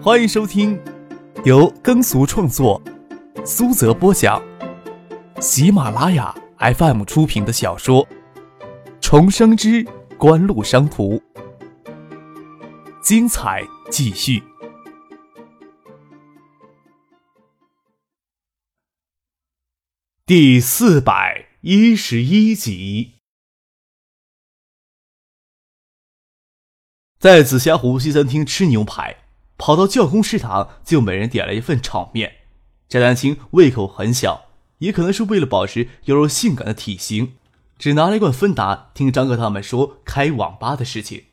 [0.00, 0.80] 欢迎收听
[1.44, 2.80] 由耕俗创作、
[3.44, 4.40] 苏泽播讲、
[5.40, 8.06] 喜马拉雅 FM 出品的小说
[9.00, 9.84] 《重生之
[10.16, 11.16] 官路商途》，
[13.02, 14.40] 精彩继续，
[20.24, 23.14] 第四百一十一集。
[27.18, 29.16] 在紫霞湖西餐厅吃牛排，
[29.58, 32.36] 跑到教工食堂就每人点了一份炒面。
[32.88, 34.46] 翟丹青胃口很小，
[34.78, 37.34] 也可能是为了保持犹如性感的体型，
[37.78, 38.90] 只拿了一罐芬达。
[38.94, 41.24] 听张克他们说开网吧的事情，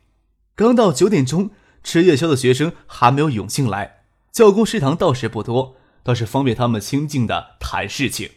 [0.56, 1.52] 刚到九点钟，
[1.82, 4.00] 吃夜宵的学生还没有涌进来。
[4.32, 8.32] 教工食堂倒是不多，倒是方便他们清静的谈事情。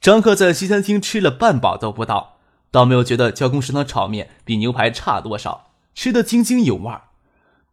[0.00, 2.38] 张克在西餐厅吃了半饱都不到，
[2.70, 5.72] 倒没有觉得教工食堂炒面比牛排差多少。
[5.94, 7.02] 吃得津津有味儿，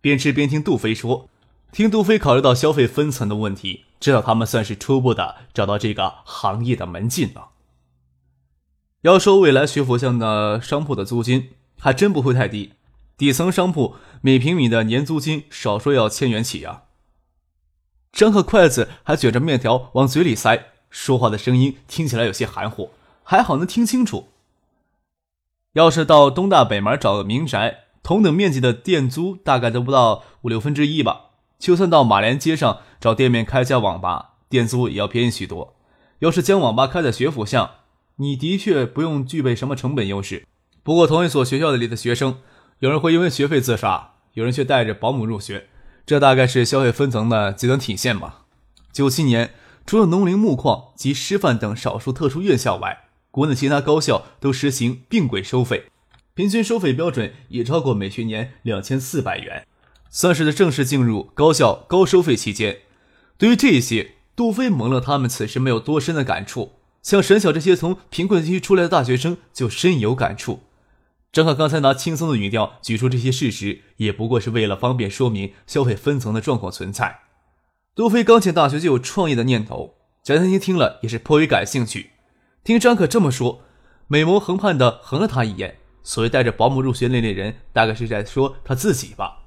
[0.02, 1.30] 边吃边听杜飞说，
[1.72, 7.50] 听杜飞考虑到消费分层的问题，知道他们算是初步的找到这个行业的门禁了。
[9.02, 12.74] 要说未来学府巷的商铺的租金，还真不会太低，
[13.16, 16.84] 底层商铺每平米的年租金少说要千元起啊。
[18.12, 22.92] 张克筷子还卷着面条往嘴里塞，说话的声音听起来有些含糊，
[23.24, 24.30] 还好能听清楚。
[25.74, 27.86] 要是到东大北门找个民宅。
[28.04, 31.28] 同等面积的店租大概都不到五六分之一吧。
[31.60, 35.76] 就算到马连街上找店面开家网吧，店租也要便宜许多。
[36.20, 37.70] 要是将网吧开在学府巷，
[38.16, 40.46] 你的确不用具备什么成本优势。
[40.84, 42.38] 不过同一所学校里的学生，
[42.80, 45.68] 有人会因为学费自杀，有人却带着保姆入学，
[46.06, 48.46] 这大概是消费分层的极端体现吧。
[48.92, 49.54] 九七年，
[49.86, 55.91] 除了农林牧矿及师范等少数特殊院校外，国内其他高校都实行并轨收费。
[56.42, 59.68] 平均收费标准也超过每学年两千四百元，
[60.10, 62.80] 算是正式进入高校高收费期间。
[63.38, 66.72] 对于这些，杜飞、蒙了他们此时没有多深的感触，
[67.04, 70.62] 像沈晓这些从贫困地区出来的大学生就深有感触。
[71.32, 77.20] 张可刚才拿轻松的语调举出这些事实，也不过是为了方便说明消费分层的状况存在。
[77.94, 82.10] 杜飞刚进大学就有创业的念头，贾天青听了也是颇为感兴趣。
[82.64, 83.62] 听张可这么说，
[84.08, 85.78] 美眸横盼的横了他一眼。
[86.04, 89.40] 所谓带着保姆入学那类人，大概是在说他自己吧。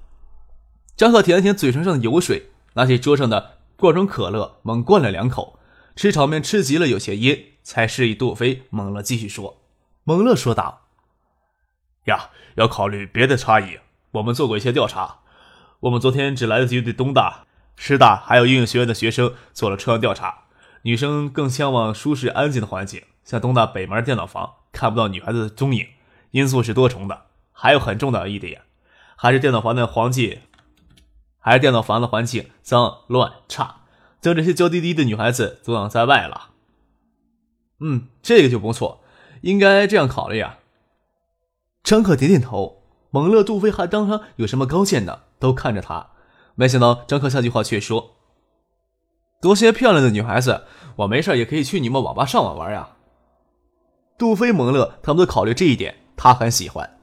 [0.96, 5.58] 张赫舔了舔嘴唇上的油水，拿起桌上的罐装可乐，猛灌了两口。
[5.96, 8.62] 吃炒面吃急了，有些噎，才示意杜飞。
[8.70, 9.62] 猛乐继续说
[10.02, 10.82] ：“猛乐说道，
[12.06, 13.78] 呀，要考虑别的差异。
[14.12, 15.20] 我们做过一些调查，
[15.80, 20.44] 我们昨天只来得及对东大、师大还有应用学院的学生做了抽样调查。
[20.82, 25.86] 女生更向往舒适安静的环境，像东大北门电脑房，看不到女孩子的踪影。”
[26.34, 28.62] 因素是多重的，还有很重要的一点，
[29.14, 30.40] 还是电脑房的环境，
[31.38, 33.82] 还是电脑房的环境脏乱差，
[34.20, 36.50] 将这些娇滴滴的女孩子阻挡在外了。
[37.78, 39.04] 嗯，这个就不错，
[39.42, 40.58] 应该这样考虑啊。
[41.84, 46.10] 张克点点头，蒙乐、杜飞还当他有什么高见呢，都看着他。
[46.56, 48.16] 没想到张克下句话却说
[49.40, 50.64] ：“多些漂亮的女孩子，
[50.96, 52.88] 我没事也可以去你们网吧上网玩呀。”
[54.18, 56.00] 杜飞、蒙乐他们都考虑这一点。
[56.16, 56.98] 他很喜欢，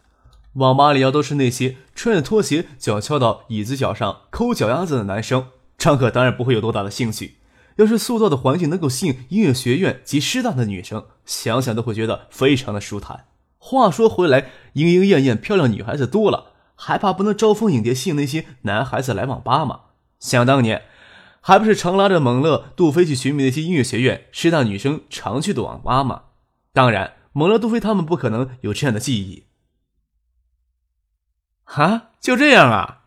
[0.54, 5.48] 网吧里要都是那些穿着拖鞋、脚翘到椅子脚上抠脚丫子的男生。
[5.78, 7.38] 张可当然不会有多大的兴趣。
[7.78, 13.26] 要是塑造的环境能够吸引音乐学院及师大的女生，想想都会觉得非常的舒坦。
[13.58, 19.80] 话说回来，莺莺燕燕漂亮女孩子多了，还怕不能招蜂引蝶吸引那些男孩子来网吧吗？
[20.20, 20.84] 想当年，
[21.40, 26.24] 还不是常拉着猛乐、杜飞去寻觅那些音乐学院、师大女生常去的网吧吗？
[26.74, 27.14] 当然。
[27.34, 29.46] 蒙了、杜飞他们不可能有这样的记忆。
[31.64, 33.04] 哈，就这样啊？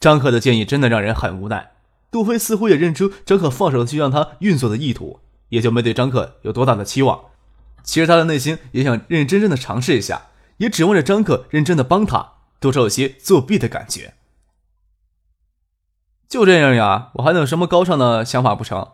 [0.00, 1.72] 张可的建议真的让人很无奈。
[2.10, 7.26] 杜飞似乎也认出张可放手去让他运作的意图，也就没对张可有多大的期望。
[7.84, 14.14] 其实他的内心也想认认真真的尝试一下，也指望着张可认真的帮他，多少有些作弊的感觉。
[16.28, 17.10] 就这样呀？
[17.14, 18.92] 我还能有什么高尚的想法不成？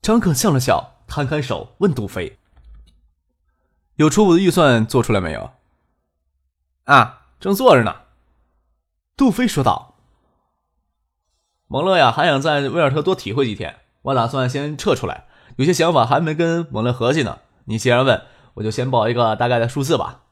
[0.00, 2.38] 张可笑了笑，摊开手问杜飞。
[3.98, 5.50] 有初步的预算做出来没有？
[6.84, 8.02] 啊，正做着呢。
[9.16, 9.96] 杜飞说道。
[11.66, 17.40] 蒙勒呀，还想在威尔特多体会几天，我打算先撤出来，有些想法还没跟蒙勒合计呢。
[17.64, 18.22] 你既然问，
[18.54, 20.22] 我就先报一个大概的数字吧。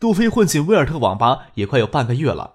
[0.00, 2.54] 杜飞混进威尔特网吧也快有半个月了，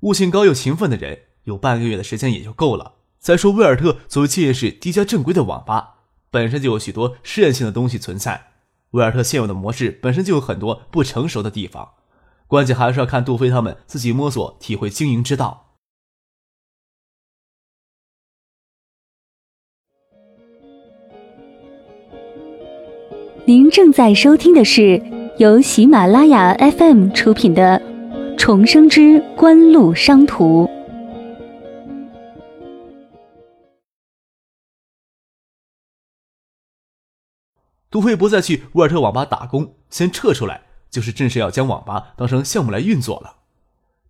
[0.00, 2.92] 悟性高又勤奋的人，有半个月的时间也就够了。
[3.18, 5.94] 再说威尔特作为建业市第一家正规的网吧，
[6.30, 8.52] 本身就有许多试验性的东西存在。
[8.94, 11.94] 威尔特现有的模式本身就有很多不成熟的地方，
[12.46, 15.62] 关键还是要看杜飞他们自己摸索体会经营之道。
[23.46, 25.02] 您正在收听的是
[25.38, 27.78] 由喜马拉雅 FM 出品的
[28.38, 30.64] 《重生之官路商途》。
[37.94, 43.36] 杜飞不再去沃尔特网吧打工，先撤出来，就是正式要将网吧当成项目来运作了。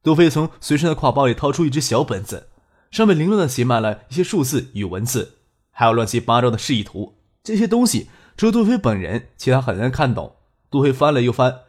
[0.03, 2.49] 杜飞从随身的挎包里掏出一只小本子，
[2.91, 5.37] 上面凌乱的写满了一些数字与文字，
[5.71, 7.19] 还有乱七八糟的示意图。
[7.43, 8.09] 这些东西。
[8.39, 10.37] 除了杜飞本人，其他很难看懂。
[10.71, 11.61] 杜飞翻了又翻，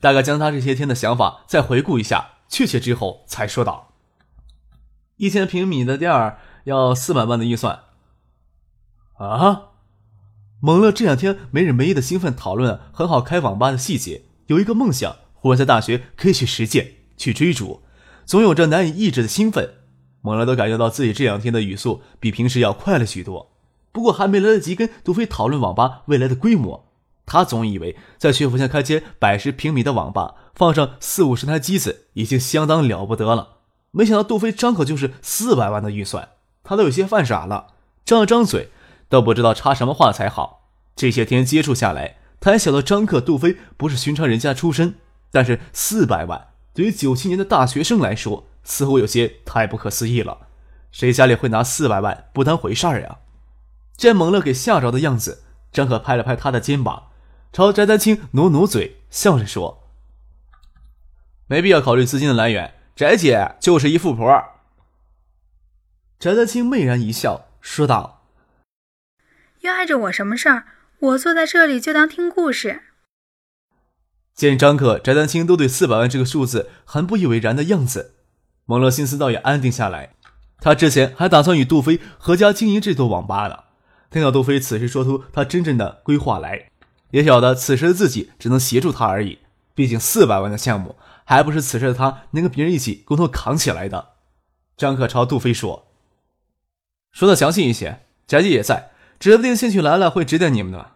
[0.00, 3.88] 大概将他这些天的想法再回顾一下，确切之后才说道
[5.18, 7.80] ：“一千平米的店儿要四百万的预算。”
[9.18, 9.67] 啊！
[10.60, 17.82] 蒙乐这两天没日没夜的兴奋讨论很好开网吧的细节，有一个梦想，忽然在大学可以去实践、去追逐，
[18.26, 19.74] 总有着难以抑制的兴奋。
[20.20, 23.52] 蒙乐都感觉到自己这两天的语速比平时要快了许多。
[23.92, 26.88] 不过还没来得及跟杜飞讨论网吧未来的规模，
[27.24, 33.58] 他总以为在学府县开间百十平米的网吧，放上四五十台机子已经相当了不得了。
[33.92, 36.30] 没想到杜飞张口就是四百万的预算，
[36.64, 37.68] 他都有些犯傻了，
[38.04, 38.70] 张了张嘴，
[39.08, 40.70] 都不知道插什么话才好。
[40.94, 44.96] 这些天接触下来，他还晓得张克、杜飞不是寻常人家出身，
[45.30, 50.48] 但是四百万对于九七年的大学生来说，似乎有些太不可思议了。
[50.90, 53.18] 谁家里会拿四百万不当回事儿呀？
[53.96, 57.08] 见蒙乐给吓着的样子，张可拍了拍他的肩膀，
[57.52, 59.84] 朝翟丹青努努嘴，笑着说
[61.46, 64.26] ：“没必要考虑资金的来源，翟姐就是一富婆。”
[66.18, 68.17] 翟丹青媚然一笑，说道
[69.60, 70.66] ：“又碍着我什么事儿？
[71.00, 72.82] 我坐在这里就当听故事。”
[74.34, 78.14] 见张可、翟丹青都对四百万这个数字很不以为然的样子，
[78.66, 80.14] 蒙乐心思倒也安定下来。
[80.60, 83.64] 他之前还打算与杜飞合家经营这座网吧呢。
[84.10, 86.70] 听到杜飞此时说出他真正的规划来，
[87.10, 89.38] 也晓得此时的自己只能协助他而已。
[89.74, 94.14] 毕竟四百万的项目，还不是此时的他能跟别人一起共同扛起来的。
[94.76, 95.88] 张可朝杜飞说
[97.12, 100.92] ：“说的详细一些，翟姐也在，指不定兴趣来了会指点你们的。”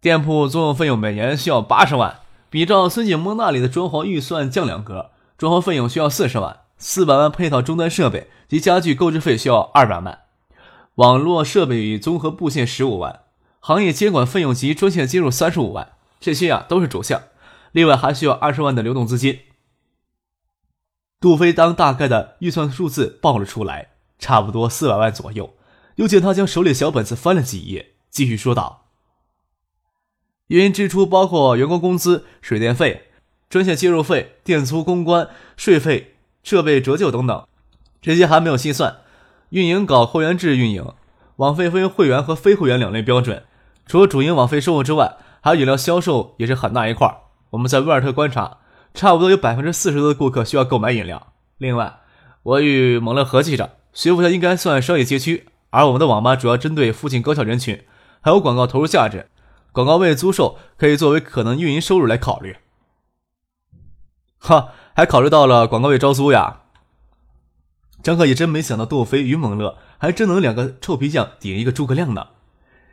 [0.00, 10.20] 店铺租用费用每年需要八十万，比照孙景蒙那里的装潢预算降两格，装潢费用需要四十万，四百万配套终端设备及家具购置费需要二百万。
[10.96, 13.22] 网络设备与综合布线十五万，
[13.58, 17.22] 行业监管费用及专线接入三十五万，这些啊都是主项，
[17.72, 19.40] 另外还需要二十万的流动资金。
[21.18, 25.54] 杜飞当大概的预算数字报了出来，差不多四百万左右。
[25.96, 28.86] 又见他将手里小本子翻了几页，继续说道
[30.48, 33.08] ：“运营支出包括员工工资、水电费、
[33.48, 37.46] 专线接入费、店租、公关、税费、设备折旧等等，
[38.02, 38.98] 这些还没有细算。”
[39.50, 40.92] 运营搞会员制运营，
[41.36, 43.44] 网费分为会员和非会员两类标准。
[43.86, 47.22] 除了主营网费收入之外，还有饮料销售也是很大一块。
[47.50, 48.58] 我们在威尔特观察，
[48.92, 51.32] 差不多有百分之四十多的顾客需要购买饮料。
[51.58, 52.00] 另外，
[52.42, 57.82] 我与蒙勒合计着，学府校应该算商业街区，而我们的网吧主要针对附近高校人群，
[58.20, 59.30] 还有广告投入价值，
[59.72, 62.58] 广告位租售可以作为可能运营收入来考虑。
[64.36, 66.64] 哈，还考虑到了广告位招租呀。
[68.02, 72.26] 张克也真没想到，杜飞与蒙乐还真能两个臭皮匠顶一个诸葛亮呢。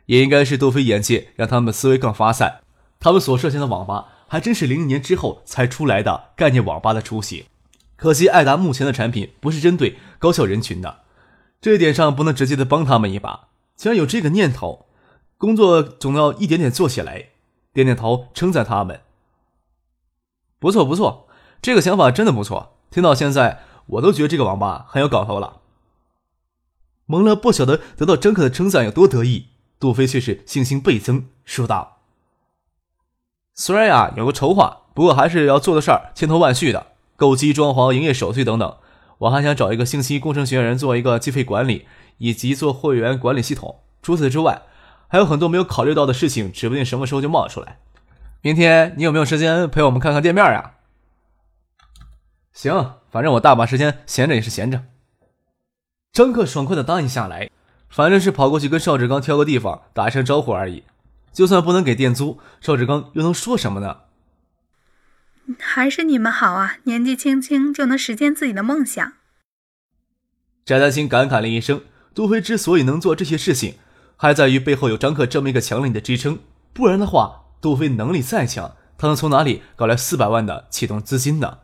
[0.06, 2.62] 也应该是杜飞眼界让他们思维更发散。
[2.98, 7.44] 他们所设想的网吧还真是零零年之后才出来的概念网吧的雏形。
[7.96, 11.02] 可惜艾达目前的产品不是针对高校人群的，
[11.60, 13.48] 这一点上不能直接的帮他们一把。
[13.76, 14.86] 既然有这个念头，
[15.38, 17.30] 工作总要一点点做起来。
[17.72, 19.00] 点点头，称赞他们。
[20.58, 21.28] 不错不错，
[21.60, 22.76] 这个想法真的不错。
[22.90, 23.60] 听到现在。
[23.86, 25.60] 我都觉得这个网吧很有搞头了。
[27.04, 29.48] 蒙乐不晓得得到张克的称赞有多得意，
[29.78, 31.98] 杜飞却是信心倍增，说道
[33.52, 38.76] ：“虽然呀有个筹划，不过还是要做的事儿千头万绪的，购机、装潢、营业手续等等。
[39.18, 41.86] 我还想找一个信息工程学院人做一个计费管理，
[42.18, 43.80] 以及做会员管理系统。
[44.02, 44.62] 除此之外，
[45.08, 47.78] 还有很多没有考虑到的事情，指不定什么时候就冒出来。
[48.42, 50.72] 明天你有没有时间陪我们看看店面呀？”
[52.52, 52.94] 行。
[53.10, 54.86] 反正我大把时间，闲着也是闲着。
[56.12, 57.48] 张克爽快的答应下来，
[57.88, 60.82] 反正是跑过去跟邵志刚挑个地方打一声招呼而已。
[61.32, 63.98] 就算不能给店租，邵志刚又能说什么呢？
[65.58, 69.12] 还是你们好啊，年纪轻轻就能实现自己的梦想。
[70.64, 71.82] 翟丹青感慨了一声。
[72.14, 73.74] 杜飞之所以能做这些事情，
[74.16, 76.38] 还在于背后有张克这么一个强力的支撑。
[76.72, 81.58] 不然的话，杜飞能力再强，他能从哪里搞来四百万的启动资金呢？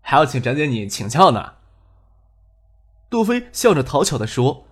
[0.00, 1.52] 还要请展姐你请教呢。
[3.10, 4.66] 杜飞笑着讨巧的说：“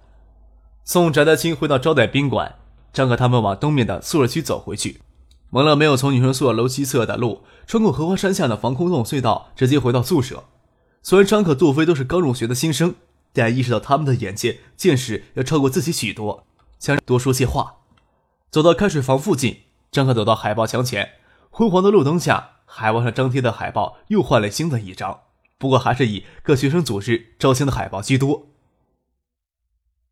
[0.83, 2.55] 送翟丹青回到招待宾馆，
[2.91, 5.03] 张可他们往东面的宿舍区走回去。
[5.51, 10.45] 蒙乐没有从女生宿舍楼西侧的路穿过荷花山下的防空洞隧道，直接回到宿舍。
[11.03, 12.95] 虽然张可、杜飞都是刚入学的新生，
[13.33, 16.45] 但意识到他们的眼界、见识要超过自己许多，
[16.79, 17.77] 想多说些话。
[18.51, 21.13] 走到开水房附近，张可走到海报墙前，
[21.51, 25.21] 昏黄的路灯下，海报上张贴的海报又换了新的一张。”
[25.59, 28.47] 不过还是以各学生组织招新的海报居多。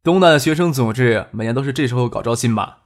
[0.02, 2.78] 东大的学生组织每年都是这时候搞招新吧？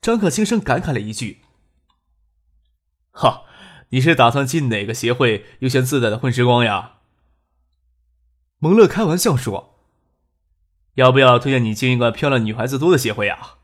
[0.00, 1.42] 张可轻声感慨了一句
[3.12, 3.44] ：“哈，
[3.90, 6.94] 你是打算进哪个协会悠闲自在的混时光呀？”
[8.58, 9.78] 蒙乐开玩笑说
[10.94, 13.56] ：“要不要推荐你进一个漂亮女孩子多的协会呀？”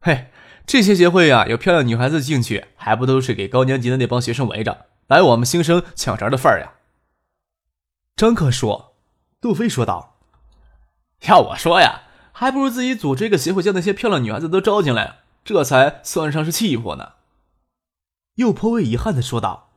[0.00, 0.30] 嘿，
[0.66, 4.86] 这些协会呀，有漂亮女孩子进去，还不都是给高年级的那帮学生围着？
[5.06, 6.74] 来我们新生抢茬的份儿呀！
[8.14, 8.96] 张克说，
[9.40, 10.18] 杜飞说道
[11.28, 12.02] ：“要我说呀，
[12.32, 17.14] 还不如自己组织一个协会，将那些漂亮女孩子都招进来，这才算上是气魄呢。”
[18.36, 19.70] 又颇为遗憾的说道：“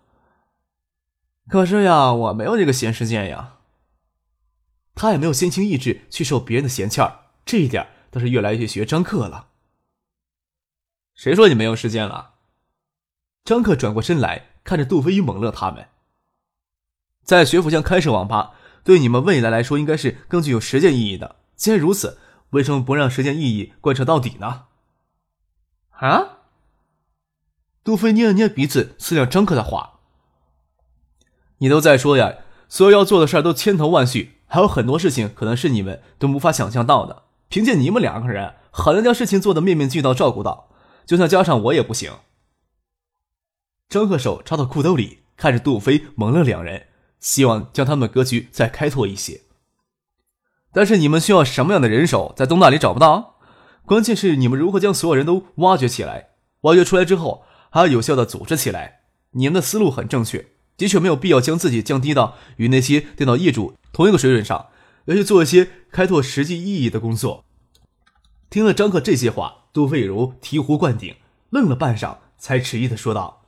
[1.50, 3.58] 可是呀，我没有这个闲时间呀。”
[4.96, 9.48] 他也没有闲情逸致去受别人的闲气儿，这一点倒是越来越学张克了。
[11.16, 12.36] 谁说你没有时间了？
[13.44, 14.50] 张克转过身来。
[14.64, 15.90] 看着杜飞与蒙乐他们，
[17.22, 21.36] 在学府巷开设网吧，对你们未来来说应该是更具有实践意义的。
[21.58, 22.18] 既然如此，
[22.54, 24.66] 为什么不让实践意义贯彻到底呢？
[25.90, 26.40] 啊！
[27.84, 30.00] 杜飞捏了捏鼻子，思量张克的话
[31.60, 32.36] ：“你都在说呀，
[32.70, 37.24] 所有要做的事儿都千头万绪，还有很多事情可能是你们都无法想象到的。
[37.50, 40.70] 凭借你们两个人，很难将事情做得面面俱到，照顾到。
[41.06, 42.12] 就算加上我也不行。”
[43.90, 46.88] 张克手插到裤兜里，看着杜飞、蒙乐两人，
[47.20, 49.43] 希望将他们的格局再开拓一些。
[50.74, 53.36] 但是你们需要什么样的人手，在东大里找不到。
[53.86, 56.30] 关键是你们如何将所有人都挖掘起来，
[56.62, 59.02] 挖掘出来之后还要有效的组织起来。
[59.32, 64.68] 你们的思路很正确，的确没有必要将自己降低到与那些电脑业主同一个水准上，
[65.06, 67.44] 要去做一些开拓实际意义的工作。
[68.50, 71.16] 听了张克这些话，杜飞如醍醐灌顶，
[71.50, 73.42] 愣了半晌，才迟疑的说道。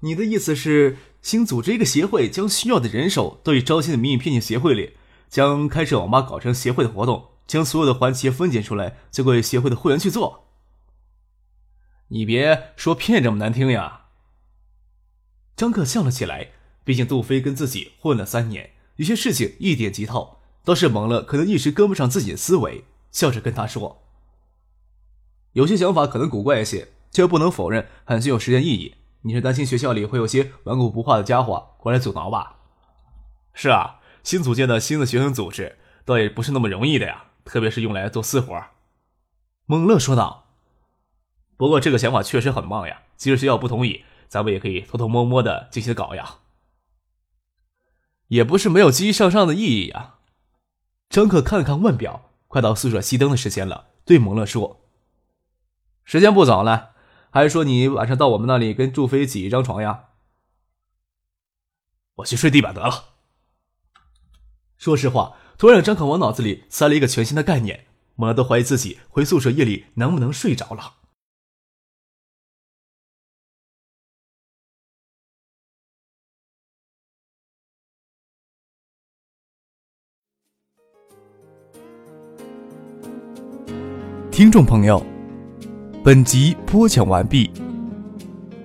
[0.00, 4.94] 你的意思是新组织一个协会，将需要的人手都以招新的名义骗进协会里，
[5.32, 10.44] 将开设网吧搞成协会的活动，将所有的环节分解出来，交给协会的会员去做。
[12.08, 14.02] 你别说骗这么难听呀。
[15.56, 16.48] 张克笑了起来，
[16.84, 24.02] 毕竟杜飞跟自己混了三年，有些事情一点即透，倒是蒙了，可能一时跟不上自己的思维，笑着跟他说
[25.52, 32.56] ：“有些想法可能古怪一些，却不能否认很具有实践意义。”你是担心学校里会有些顽固不化的家伙过来阻挠吧？
[33.54, 38.62] 是啊，新组建的新的学生组织倒也不是那么容易的呀，特别是用来做私活。
[39.66, 40.40] 蒙乐说道。
[41.56, 46.38] 不过这个想法确实很棒呀，即使学校不同意，咱们也可以偷偷摸摸的进行搞呀。
[48.28, 50.16] 也不是没有积极向上的意义呀。
[51.08, 54.80] 张克看了看腕表，快到宿舍熄灯的时间了，对蒙乐说
[56.04, 56.90] ：“时间不早了。”
[57.30, 60.08] 还是说你晚上到我们那里跟祝飞挤一张床呀？
[62.16, 63.11] 我去睡地板得了。
[64.82, 67.86] 说实话，突然张可往脑子里塞了一个全新的概念，
[68.16, 70.94] 猛了都怀疑自己回宿舍夜里能不能睡着了。
[84.32, 85.00] 听众朋友。
[86.02, 87.48] 本集播讲完毕，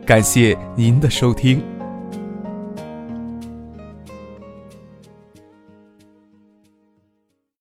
[0.04, 1.77] 感谢您的收听。